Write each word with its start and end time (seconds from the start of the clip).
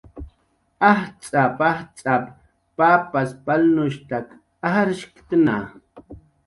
"Ajtz'ap"" 0.89 1.59
ajtz'ap"" 1.69 2.25
papas 2.77 3.29
palnushtak 3.45 4.27
ajshktna" 4.73 5.57